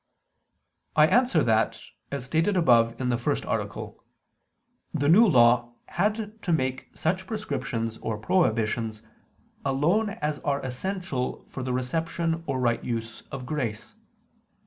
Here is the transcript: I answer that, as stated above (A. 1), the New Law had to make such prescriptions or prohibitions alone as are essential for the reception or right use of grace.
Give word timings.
I 0.95 1.05
answer 1.05 1.43
that, 1.43 1.79
as 2.09 2.25
stated 2.25 2.57
above 2.57 2.99
(A. 2.99 3.05
1), 3.05 3.93
the 4.95 5.07
New 5.07 5.27
Law 5.27 5.73
had 5.89 6.41
to 6.41 6.51
make 6.51 6.89
such 6.97 7.27
prescriptions 7.27 7.99
or 7.99 8.17
prohibitions 8.17 9.03
alone 9.63 10.09
as 10.09 10.39
are 10.39 10.65
essential 10.65 11.45
for 11.49 11.61
the 11.61 11.71
reception 11.73 12.43
or 12.47 12.59
right 12.59 12.83
use 12.83 13.21
of 13.31 13.45
grace. 13.45 13.93